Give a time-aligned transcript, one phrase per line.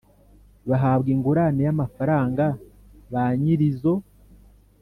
[0.69, 2.45] bahabwa ingurane y amafaranga
[3.11, 3.93] ba nyir izo